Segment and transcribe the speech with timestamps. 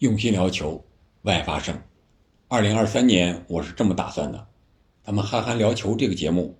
[0.00, 0.84] 用心聊球，
[1.22, 1.74] 外发声。
[2.48, 4.46] 二零二三年我是这么打算的，
[5.02, 6.54] 咱们憨憨聊球这个节目，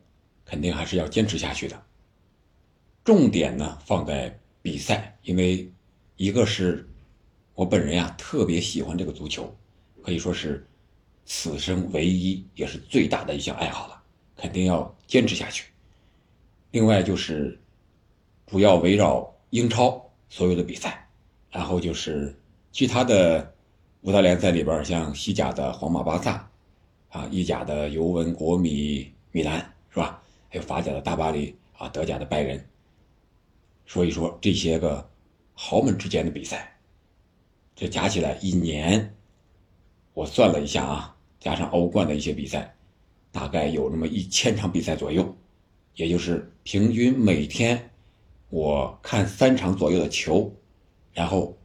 [0.47, 1.83] 肯定还是要坚持下去的。
[3.05, 5.71] 重点呢放在比赛，因为
[6.17, 6.89] 一个是
[7.53, 9.55] 我本人呀特别喜欢这个足球，
[10.03, 10.67] 可以说是
[11.27, 14.03] 此生唯一也是最大的一项爱好了，
[14.35, 15.67] 肯定要坚持下去。
[16.71, 17.61] 另外就是
[18.47, 21.07] 主要围绕英超所有的比赛，
[21.51, 22.35] 然后就是。
[22.77, 23.55] 其他的
[24.03, 26.47] 五大联赛里边，像西甲的皇马、巴萨，
[27.09, 30.23] 啊，意甲的尤文、国米、米兰，是吧？
[30.51, 32.63] 还有法甲的大巴黎，啊，德甲的拜仁。
[33.87, 35.09] 所以说这些个
[35.55, 36.77] 豪门之间的比赛，
[37.75, 39.17] 这加起来一年，
[40.13, 42.77] 我算了一下啊，加上欧冠的一些比赛，
[43.33, 45.35] 大概有那么一千场比赛左右，
[45.95, 47.89] 也就是平均每天
[48.51, 50.53] 我看三场左右的球，
[51.15, 51.57] 然后。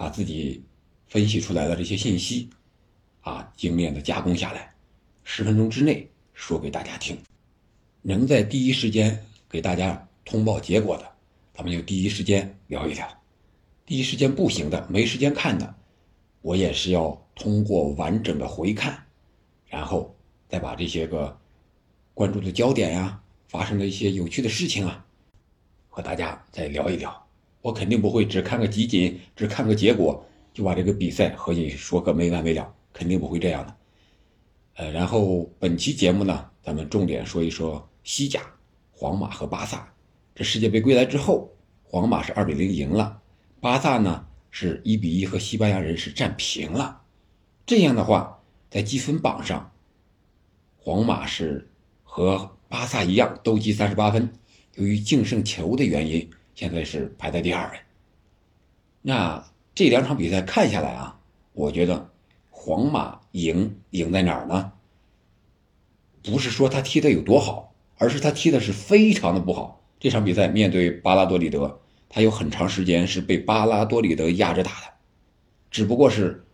[0.00, 0.64] 把自己
[1.08, 2.48] 分析出来的这些信息，
[3.20, 4.72] 啊，精炼的加工下来，
[5.24, 7.14] 十分钟之内说给大家听。
[8.00, 11.06] 能在第一时间给大家通报结果的，
[11.52, 13.06] 咱们就第一时间聊一聊。
[13.84, 15.74] 第一时间不行的，没时间看的，
[16.40, 19.04] 我也是要通过完整的回看，
[19.66, 20.16] 然后
[20.48, 21.38] 再把这些个
[22.14, 25.04] 关注的焦点呀，发生的一些有趣的事情啊，
[25.90, 27.29] 和大家再聊一聊。
[27.62, 33.76] 我肯定不会只看个集锦，只看个结果就把这个比赛和你说个没完没了，肯定不会这样的。
[34.76, 38.40] 呃，然后本期节目呢，咱们重点说一说西甲，
[38.90, 39.86] 皇马和巴萨。
[40.34, 41.50] 这世界杯归来之后，
[41.82, 43.20] 皇马是二比零赢了，
[43.60, 47.02] 巴萨呢是一比一和西班牙人是战平了。
[47.66, 49.70] 这样的话，在积分榜上，
[50.78, 51.68] 皇马是
[52.02, 54.32] 和巴萨一样都积三十八分，
[54.76, 56.30] 由于净胜球的原因。
[56.60, 57.78] 现在是排在第二位。
[59.00, 59.42] 那
[59.74, 61.18] 这两场比赛看下来啊，
[61.54, 62.10] 我觉得
[62.50, 64.70] 皇马赢赢在哪儿呢？
[66.22, 69.82] 不是说他踢的有多好，而是他踢的是非常的不好。
[69.98, 71.80] 这场比赛面对巴拉多里德，
[72.10, 74.92] 他有很长时间是被巴拉多里德压着打的。
[75.70, 76.44] 只不过是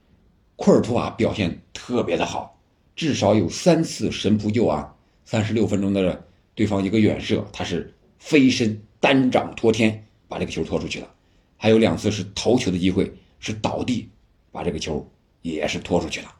[0.54, 2.56] 库尔图瓦表现特别的好，
[2.94, 4.94] 至少有三次神扑救啊，
[5.24, 8.80] 三十六分钟的对方一个远射，他是飞身。
[8.98, 11.08] 单掌托天把这个球拖出去了，
[11.56, 14.08] 还有两次是头球的机会，是倒地
[14.50, 15.08] 把这个球
[15.42, 16.34] 也是拖出去了。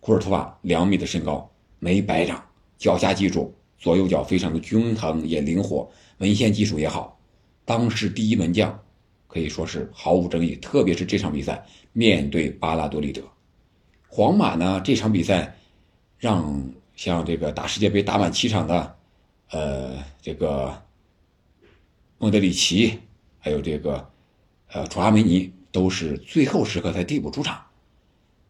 [0.00, 2.44] 库尔图瓦两米的身高没白长，
[2.78, 7.18] 脚下技术左右脚非常的均衡也灵活，门线技术也好，
[7.64, 8.78] 当时第一门将
[9.26, 10.54] 可以说是毫无争议。
[10.56, 13.22] 特别是这场比赛面对巴拉多利德，
[14.08, 15.56] 皇马呢这场比赛
[16.18, 18.96] 让像这个打世界杯打满七场的，
[19.50, 20.80] 呃这个。
[22.16, 22.98] 莫德里奇，
[23.44, 24.08] 还有这个，
[24.68, 27.62] 呃，楚阿梅尼都是最后时刻才替补出场，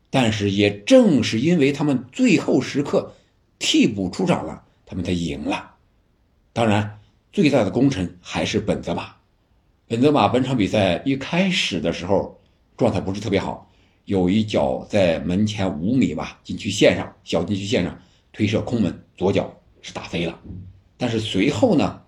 [0.09, 3.13] 但是也正是因为他们最后时刻
[3.59, 5.75] 替补出场了，他们才赢了。
[6.53, 7.01] 当然，
[7.33, 9.17] 最大的功臣还是本泽马。
[9.89, 12.41] 本泽马本场比赛一开始的时候
[12.77, 13.69] 状态不是特别好，
[14.05, 17.99] 有一脚在门前五米吧禁区线上小禁区线上
[18.33, 20.39] 推射空门，左脚是打飞了，
[20.97, 22.01] 但是随后呢？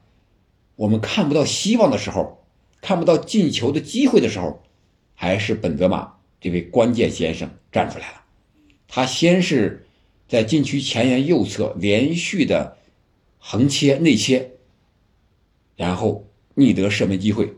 [0.76, 2.45] 我们看不到希望的时候，
[2.86, 4.62] 看不到进球的机会的时候，
[5.16, 8.22] 还是本泽马这位关键先生站出来了。
[8.86, 9.88] 他先是
[10.28, 12.76] 在禁区前沿右侧连续的
[13.38, 14.52] 横切内切，
[15.74, 17.56] 然后逆得射门机会，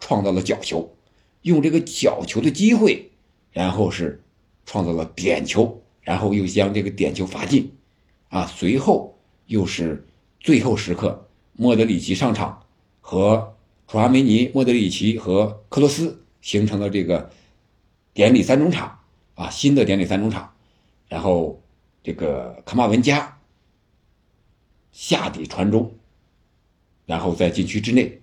[0.00, 0.96] 创造了角球，
[1.42, 3.12] 用这个角球的机会，
[3.52, 4.20] 然后是
[4.64, 7.70] 创造了点球，然后又将这个点球罚进，
[8.30, 9.16] 啊，随后
[9.46, 10.04] 又是
[10.40, 11.28] 最后时刻。
[11.52, 12.66] 莫德里奇上场，
[13.00, 13.55] 和
[13.88, 17.30] 楚阿梅尼、莫德里奇和克罗斯形成了这个
[18.12, 18.98] 典礼三中场
[19.34, 20.52] 啊，新的典礼三中场。
[21.08, 21.62] 然后
[22.02, 23.38] 这个卡马文加
[24.90, 25.94] 下底传中，
[27.04, 28.20] 然后在禁区之内，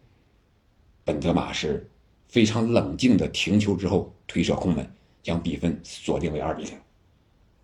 [1.06, 1.90] 本泽马是
[2.28, 4.86] 非常冷静的停球之后推射空门，
[5.22, 6.74] 将比分锁定为二比零。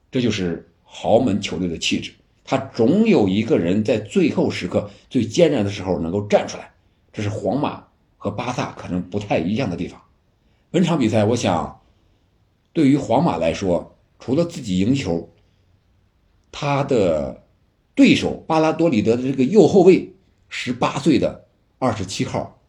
[0.10, 2.14] 这就是豪门球队的气质。
[2.46, 6.72] 他总有一个人在最后时刻、最艰难的时候能够站出来，
[7.12, 7.86] 这是皇马
[8.20, 10.00] 和巴萨可能不太一样的地方。
[10.70, 11.82] 本场比赛，我想，
[12.72, 15.28] 对于皇马来说，除了自己赢球，
[16.52, 17.44] 他的
[17.96, 20.14] 对手巴拉多里德的这个右后卫，
[20.50, 21.48] 十八岁的
[21.80, 22.60] 二十七号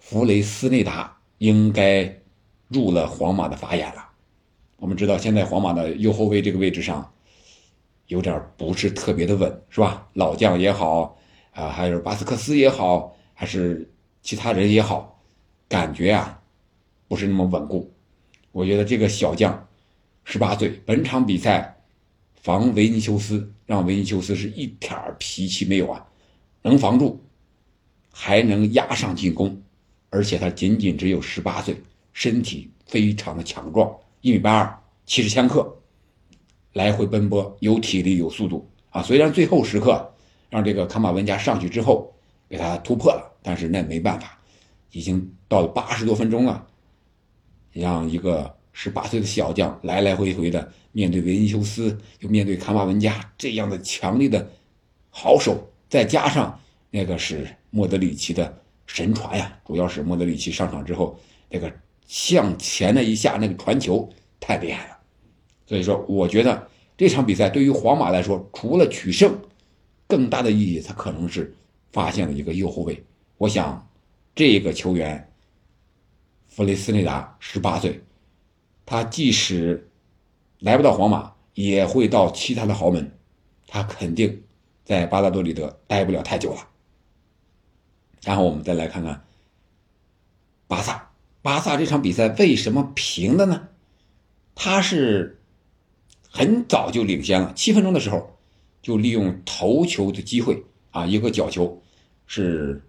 [0.00, 2.20] 弗雷斯内达应该
[2.66, 4.08] 入了皇马的法眼了。
[4.78, 7.08] 我们知道，现在皇马的右后卫这个位置上。
[8.08, 10.08] 有点不是特别的稳，是吧？
[10.14, 11.14] 老将也好，
[11.52, 13.86] 啊，还是巴斯克斯也好，还是
[14.28, 15.22] 其他人也好，
[15.70, 16.38] 感觉啊，
[17.08, 17.90] 不是那么稳固。
[18.52, 19.66] 我觉得这个小将，
[20.22, 21.74] 十八岁，本场比赛
[22.34, 26.06] 防维尼修斯，让维尼修斯是一点脾气没有啊，
[26.60, 27.18] 能防住，
[28.12, 29.62] 还能压上进攻，
[30.10, 31.80] 而且他仅仅只有十八岁，
[32.12, 33.90] 身体非常的强壮，
[34.20, 35.74] 一米八二，七十千克，
[36.74, 39.02] 来回奔波，有体力有速度啊。
[39.02, 40.06] 虽然最后时刻
[40.50, 42.12] 让这个卡马文加上去之后
[42.48, 44.38] 给他突破了，但是那没办法，
[44.92, 46.66] 已经到了八十多分钟了。
[47.72, 54.50] 让一个十八岁的小将来来回回的面对维尼修斯，又面对卡马文加这样的强力的
[55.10, 56.58] 好手，再加上
[56.90, 61.16] 那个是莫德里奇的神传呀，主要是莫德里奇上场之后
[61.50, 61.72] 那个
[62.06, 64.08] 向前的一下那个传球
[64.40, 64.98] 太厉害了，
[65.66, 66.66] 所以说我觉得
[66.96, 69.38] 这场比赛对于皇马来说，除了取胜，
[70.08, 71.54] 更大的意义，他可能是
[71.92, 73.04] 发现了一个右后卫。
[73.36, 73.88] 我想
[74.34, 75.24] 这个球员。
[76.48, 78.02] 弗雷斯内达十八岁，
[78.84, 79.88] 他即使
[80.58, 83.16] 来不到皇马，也会到其他的豪门。
[83.68, 84.42] 他肯定
[84.84, 86.68] 在巴拉多里德待不了太久了。
[88.24, 89.24] 然后我们再来看看
[90.66, 91.10] 巴萨，
[91.42, 93.68] 巴萨这场比赛为什么平的呢？
[94.56, 95.40] 他是
[96.28, 98.36] 很早就领先了，七分钟的时候
[98.82, 101.82] 就利用头球的机会啊，一个角球
[102.26, 102.82] 是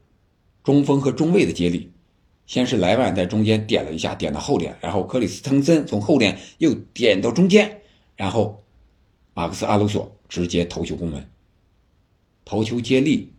[0.64, 1.92] 中锋和中卫的接力。
[2.46, 7.82] 先是莱万在中间点了一下，点到后点，然后克里斯滕森从后点又点到中间，
[8.16, 8.64] 然后
[9.36, 11.30] 马克思阿鲁索直接头球攻门，
[12.44, 13.34] 头球接力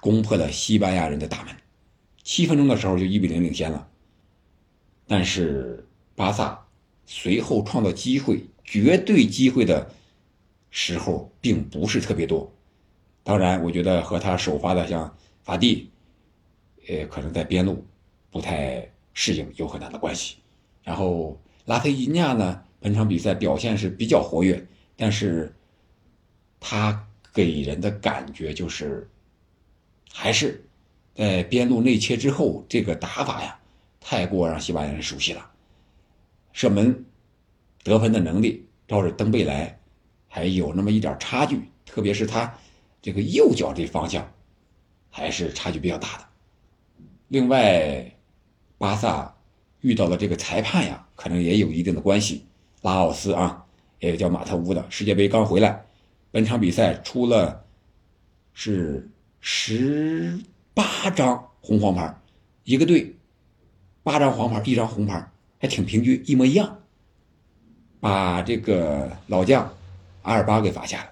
[0.00, 1.54] 攻破了西班牙人的大门，
[2.22, 3.86] 七分钟的时候就一比零领先了。
[5.06, 6.66] 但是巴萨
[7.04, 9.90] 随后创造机会、绝对机会的
[10.70, 12.50] 时候并不是特别多，
[13.22, 15.90] 当然，我觉得和他首发的像法蒂，
[16.88, 17.84] 呃，可能在边路。
[18.32, 20.36] 不太适应有很大的关系，
[20.82, 24.66] 然后拉菲尼亚呢，本场比赛表现是比较活跃，
[24.96, 25.54] 但是
[26.58, 29.06] 他给人的感觉就是，
[30.10, 30.64] 还是
[31.14, 33.60] 在边路内切之后，这个打法呀，
[34.00, 35.50] 太过让西班牙人熟悉了，
[36.54, 37.04] 射门
[37.84, 39.78] 得分的能力，照着登贝莱
[40.26, 42.58] 还有那么一点差距，特别是他
[43.02, 44.26] 这个右脚这方向，
[45.10, 46.24] 还是差距比较大的。
[47.28, 48.10] 另外。
[48.78, 49.32] 巴萨
[49.82, 52.44] 遇到了这个裁判呀，可能也有一定的关系。
[52.80, 53.64] 拉奥斯啊，
[54.00, 55.84] 也有叫马特乌的，世界杯刚回来，
[56.32, 57.64] 本场比赛出了
[58.52, 59.08] 是
[59.40, 60.36] 十
[60.74, 62.12] 八张红黄牌，
[62.64, 63.14] 一个队
[64.02, 66.78] 八张黄牌，一张红牌，还挺平均，一模一样，
[68.00, 69.72] 把这个老将
[70.22, 71.11] 阿尔巴给罚下了。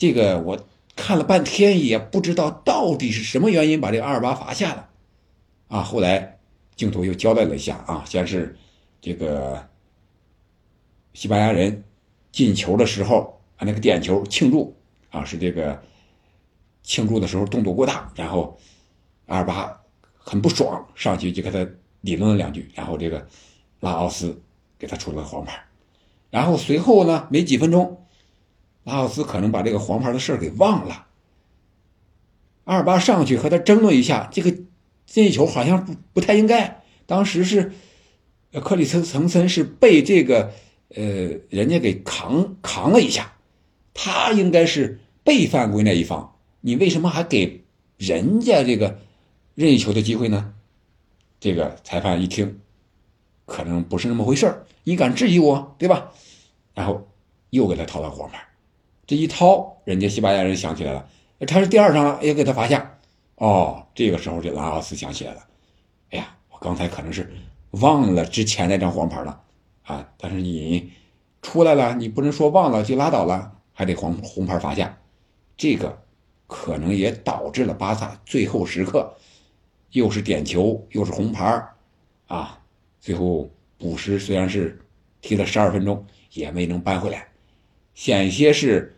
[0.00, 0.58] 这个我
[0.96, 4.88] 看了半天也不知道到底是什么原因把这个阿尔巴罚下了
[5.68, 6.38] 啊，后来。
[6.76, 8.56] 镜头又交代了一下啊，先是
[9.02, 9.68] 这个
[11.12, 11.84] 西班牙人
[12.32, 14.74] 进球的时候啊，那个点球庆祝
[15.10, 15.82] 啊，是这个
[16.82, 18.58] 庆祝的时候动作过大，然后
[19.26, 19.78] 阿尔巴
[20.16, 21.70] 很不爽，上去就跟他
[22.00, 23.28] 理论了两句，然后这个
[23.80, 24.40] 拉奥斯
[24.78, 25.62] 给他出了个黄牌，
[26.30, 28.06] 然后随后呢，没几分钟，
[28.90, 31.06] 拉奥斯可能把这个黄牌的事给忘了，
[32.64, 34.54] 阿尔巴上去和他争论一下这个。
[35.12, 37.72] 任意球好像不不太应该，当时是，
[38.62, 40.52] 克里斯滕森是被这个
[40.94, 41.02] 呃
[41.48, 43.32] 人家给扛扛了一下，
[43.92, 47.64] 他应该是被犯规那一方，你为什么还给
[47.96, 49.00] 人家这个
[49.56, 50.54] 任意球的机会呢？
[51.40, 52.60] 这个裁判一听，
[53.46, 56.12] 可能不是那么回事你敢质疑我，对吧？
[56.72, 57.08] 然后
[57.50, 58.46] 又给他掏了黄牌，
[59.10, 61.04] 这一掏，人家西班牙人想起来了，
[61.40, 62.96] 他是第二张了，也给他罚下。
[63.34, 65.40] 哦，这个时候这拉奥斯想起来了，
[66.10, 67.28] 哎呀，我刚才可能是
[67.72, 69.42] 忘了之前那张黄牌了
[69.82, 70.08] 啊！
[70.16, 70.92] 但是你
[71.42, 74.96] 出来了，你不能说忘了就拉倒了，还得黄红牌罚下，
[75.56, 76.00] 这个
[76.46, 79.12] 可能也导致了巴萨最后时刻
[79.90, 81.60] 又是点球又是红牌
[82.28, 82.60] 啊！
[83.00, 84.80] 最后补时虽然是
[85.20, 87.26] 踢了十二分钟，也没能扳回来，
[87.92, 88.96] 险些是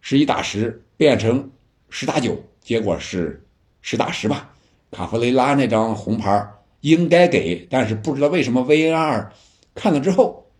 [0.00, 1.50] 十一打十变成
[1.88, 3.44] 十打九，结果是。
[3.82, 4.52] 十打十吧，
[4.90, 6.46] 卡弗雷拉那张红牌
[6.82, 9.28] 应该给，但是不知道为什么 VAR
[9.74, 10.50] 看了之后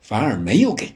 [0.00, 0.88] 反而没有给。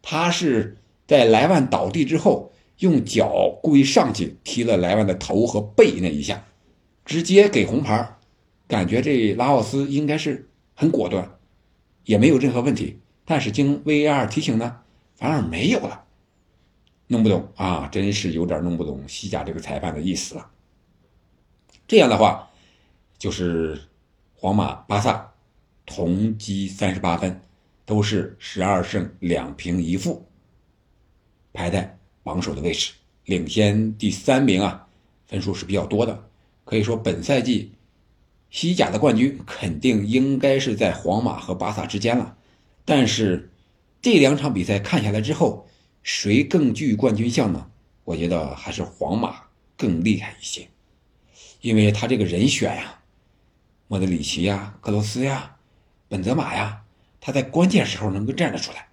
[0.00, 6.42] 他是在莱万倒地之后用脚故意上去踢了莱万的头和背那一下，
[7.04, 8.16] 直接给红牌。
[8.66, 11.30] 感觉这拉奥斯应该是很果断，
[12.04, 12.98] 也没有任何问题。
[13.26, 14.78] 但是经 VAR 提醒呢，
[15.14, 16.04] 反而没有了。
[17.12, 20.50] 弄不懂啊，真是有点弄不懂西甲这个裁判的意思了。
[21.86, 22.48] 这样的话，
[23.18, 23.78] 就是
[24.34, 25.30] 皇马、巴萨
[25.84, 27.40] 同积三十八分，
[27.84, 30.26] 都是十二胜两平一负，
[31.52, 32.92] 排在榜首的位置，
[33.26, 34.88] 领先第三名啊，
[35.26, 36.24] 分数是比较多的。
[36.64, 37.72] 可以说本赛季
[38.48, 42.36] 西甲的冠军肯定应该是在皇马和巴萨之间了，
[42.86, 43.50] 但是
[44.00, 45.68] 这两场比赛看下来之后，
[46.02, 47.70] 谁更具冠军相呢？
[48.04, 49.42] 我觉得还是皇马
[49.76, 50.68] 更厉害一些，
[51.60, 53.00] 因为他这个人选呀，
[53.86, 55.56] 莫德里奇呀、克罗斯呀、
[56.08, 56.82] 本泽马呀，
[57.20, 58.88] 他在关键时候能够站得出来。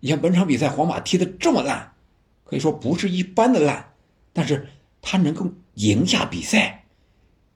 [0.00, 1.92] 你像本场比赛皇马踢得这么烂，
[2.44, 3.92] 可以说不是一般的烂，
[4.32, 4.68] 但是
[5.00, 6.86] 他能够赢下比赛，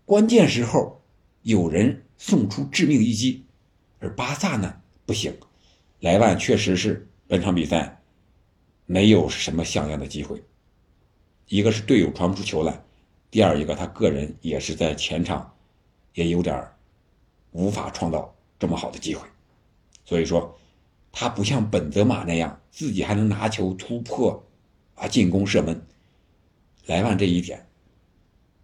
[0.05, 1.03] 关键时候
[1.43, 3.45] 有人送出致命一击，
[3.99, 5.37] 而巴萨呢不行，
[5.99, 8.01] 莱万确实是本场比赛
[8.87, 10.43] 没有什么像样的机会。
[11.47, 12.83] 一个是队友传不出球来，
[13.31, 15.55] 第二一个他个人也是在前场
[16.15, 16.69] 也有点
[17.53, 19.27] 无法创造这么好的机会，
[20.05, 20.59] 所以说
[21.13, 24.45] 他不像本泽马那样自己还能拿球突破
[24.95, 25.87] 啊进攻射门。
[26.87, 27.67] 莱万这一点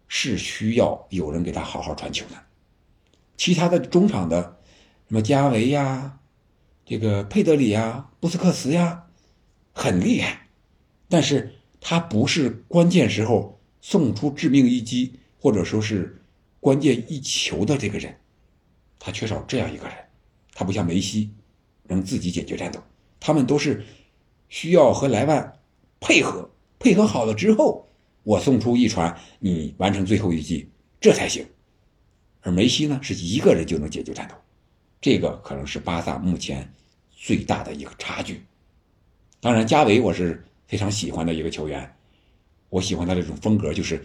[0.09, 2.35] 是需要有人给他好好传球的，
[3.37, 4.59] 其他的中场的
[5.09, 6.19] 什么加维呀、
[6.85, 9.07] 这个佩德里呀、布斯克茨呀
[9.73, 10.49] 很厉害，
[11.09, 11.55] 但是。
[11.83, 16.23] 他不是关键时候送出致命一击，或者说是
[16.61, 18.15] 关键一球的这个人，
[18.99, 19.97] 他缺少这样一个人。
[20.53, 21.31] 他不像梅西，
[21.85, 22.79] 能自己解决战斗。
[23.19, 23.83] 他们都是
[24.51, 25.59] 需要和莱万
[26.01, 27.89] 配合，配合好了之后，
[28.25, 30.69] 我送出一传，你完成最后一击，
[31.01, 31.47] 这才行。
[32.43, 34.35] 而梅西呢，是一个人就能解决战斗，
[35.01, 36.71] 这个可能是巴萨目前
[37.11, 38.43] 最大的一个差距。
[39.41, 40.45] 当然，加维我是。
[40.71, 41.97] 非常喜欢的一个球员，
[42.69, 44.01] 我喜欢他这种风格，就是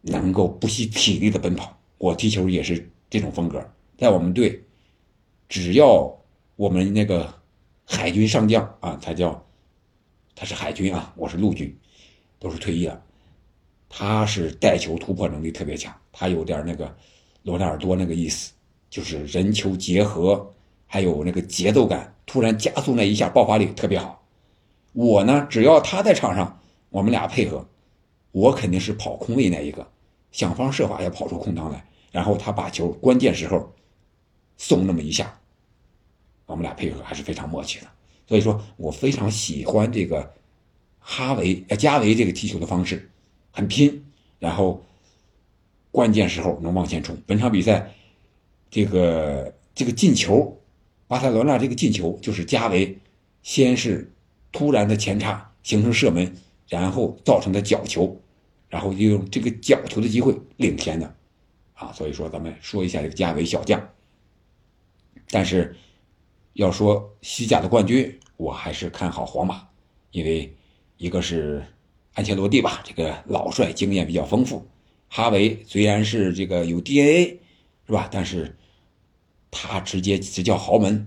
[0.00, 1.78] 能够不惜体力的奔跑。
[1.98, 3.62] 我踢球也是这种风格，
[3.98, 4.64] 在我们队，
[5.50, 6.10] 只要
[6.56, 7.34] 我们那个
[7.84, 9.46] 海军上将啊，他叫
[10.34, 11.78] 他是海军啊，我是陆军，
[12.38, 13.02] 都是退役了。
[13.90, 16.96] 他是带球突破能力特别强，他有点那个
[17.42, 18.54] 罗纳尔多那个意思，
[18.88, 20.50] 就是人球结合，
[20.92, 24.22] 还有那个节奏感，突然加速那一下，爆发力特别好。
[24.92, 27.66] 我呢，只要他在场上，我们俩配合，
[28.30, 29.90] 我肯定是跑空位那一个，
[30.32, 33.72] 想方设法要跑出空当来，然后他把球关键时候
[34.58, 35.34] 送那么一下，
[36.44, 37.86] 我们俩配合还是非常默契的。
[38.26, 40.30] 所以说我非常喜欢这个
[40.98, 43.10] 哈维呃加维这个踢球的方式，
[43.50, 44.04] 很拼，
[44.38, 44.84] 然后
[45.90, 47.16] 关键时候能往前冲。
[47.26, 47.90] 本场比赛
[48.70, 50.54] 这个这个进球，
[51.12, 52.96] 巴塞罗那这个进球就是加维
[53.42, 54.08] 先是。
[54.54, 56.30] 突然的前插形成射门，
[56.68, 58.20] 然后造成的角球，
[58.68, 61.16] 然后利用这个角球的机会领先的，
[61.72, 63.88] 啊，所以说咱们说一下这个加维小将。
[65.30, 65.74] 但是
[66.52, 69.66] 要说西甲的冠军，我还是看好皇马，
[70.10, 70.54] 因为
[70.98, 71.64] 一个是
[72.12, 74.66] 安切洛蒂吧，这个老帅经验比较丰富，
[75.08, 77.40] 哈维虽然是这个有 DNA
[77.86, 78.54] 是吧，但是
[79.52, 81.06] 他直接执教豪门，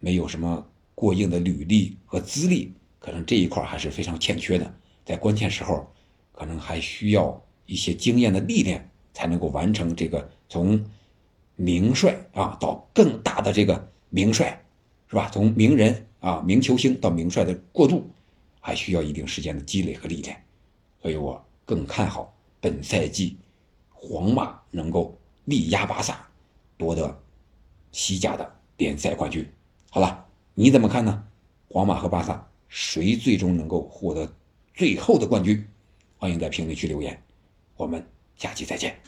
[0.00, 2.72] 没有什么过硬的履历和资历。
[2.98, 5.86] 可能这一块还是非常欠缺的，在关键时候，
[6.32, 10.84] 可能还需要一些经验的历练，才能够完成这个从
[11.56, 14.64] 名帅啊到更大的这个名帅，
[15.08, 15.28] 是吧？
[15.32, 18.08] 从名人啊名球星到名帅的过渡，
[18.60, 20.40] 还需要一定时间的积累和历练，
[21.02, 23.36] 所以我更看好本赛季
[23.90, 26.24] 皇马能够力压巴萨，
[26.78, 27.20] 夺得
[27.92, 29.48] 西甲的联赛冠军。
[29.90, 31.24] 好了，你怎么看呢？
[31.68, 32.48] 皇马和巴萨？
[32.68, 34.30] 谁最终能够获得
[34.74, 35.64] 最后的冠军？
[36.16, 37.22] 欢迎在评论区留言，
[37.76, 38.98] 我们下期再见。